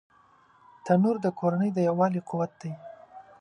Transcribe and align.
تنور 0.85 1.15
د 1.21 1.27
کورنۍ 1.39 1.69
د 1.73 1.79
یووالي 1.87 2.21
قوت 2.29 2.51
دی 2.61 2.73